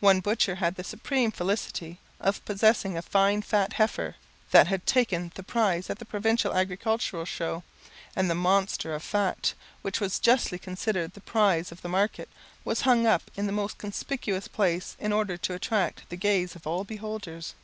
One 0.00 0.20
butcher 0.20 0.56
had 0.56 0.74
the 0.74 0.84
supreme 0.84 1.30
felicity 1.30 1.98
of 2.20 2.44
possessing 2.44 2.98
a 2.98 3.00
fine 3.00 3.40
fat 3.40 3.72
heifer, 3.72 4.16
that 4.50 4.66
had 4.66 4.84
taken 4.84 5.32
the 5.36 5.42
prize 5.42 5.88
at 5.88 5.98
the 5.98 6.04
provincial 6.04 6.52
agricultural 6.52 7.24
show; 7.24 7.62
and 8.14 8.28
the 8.28 8.34
monster 8.34 8.94
of 8.94 9.02
fat, 9.02 9.54
which 9.80 10.00
was 10.00 10.18
justly 10.18 10.58
considered 10.58 11.14
the 11.14 11.22
pride 11.22 11.72
of 11.72 11.80
the 11.80 11.88
market, 11.88 12.28
was 12.62 12.82
hung 12.82 13.06
up 13.06 13.30
in 13.36 13.46
the 13.46 13.52
most 13.52 13.78
conspicuous 13.78 14.48
place 14.48 14.96
in 15.00 15.14
order 15.14 15.38
to 15.38 15.54
attract 15.54 16.10
the 16.10 16.16
gaze 16.16 16.54
of 16.54 16.66
all 16.66 16.84
beholders. 16.84 17.54